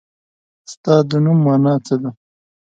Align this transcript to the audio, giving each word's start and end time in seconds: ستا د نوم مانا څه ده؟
ستا 0.71 0.95
د 1.09 1.11
نوم 1.23 1.37
مانا 1.45 1.75
څه 1.85 1.95
ده؟ 2.01 2.09